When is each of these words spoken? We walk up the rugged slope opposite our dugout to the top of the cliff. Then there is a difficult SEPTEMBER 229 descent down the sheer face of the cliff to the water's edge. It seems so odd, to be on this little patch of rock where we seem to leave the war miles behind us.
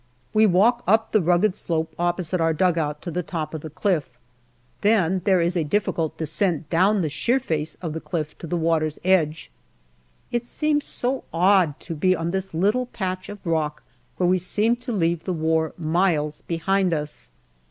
We 0.33 0.47
walk 0.47 0.81
up 0.87 1.11
the 1.11 1.21
rugged 1.21 1.53
slope 1.53 1.93
opposite 1.99 2.41
our 2.41 2.53
dugout 2.53 3.03
to 3.03 3.11
the 3.11 3.21
top 3.21 3.53
of 3.53 3.61
the 3.61 3.69
cliff. 3.69 4.17
Then 4.81 5.21
there 5.25 5.39
is 5.39 5.55
a 5.55 5.63
difficult 5.63 6.13
SEPTEMBER 6.17 6.65
229 6.65 6.65
descent 6.65 6.69
down 6.97 7.01
the 7.03 7.07
sheer 7.09 7.39
face 7.39 7.77
of 7.83 7.93
the 7.93 7.99
cliff 7.99 8.35
to 8.39 8.47
the 8.47 8.57
water's 8.57 8.97
edge. 9.05 9.51
It 10.31 10.43
seems 10.43 10.85
so 10.85 11.23
odd, 11.31 11.79
to 11.81 11.93
be 11.93 12.15
on 12.15 12.31
this 12.31 12.51
little 12.51 12.87
patch 12.87 13.29
of 13.29 13.45
rock 13.45 13.83
where 14.17 14.27
we 14.27 14.39
seem 14.39 14.75
to 14.77 14.91
leave 14.91 15.25
the 15.25 15.33
war 15.33 15.71
miles 15.77 16.41
behind 16.47 16.95
us. 16.95 17.29